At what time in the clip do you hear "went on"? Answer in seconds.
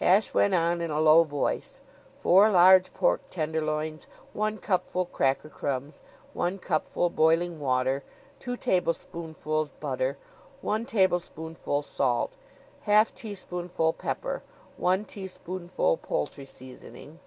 0.32-0.80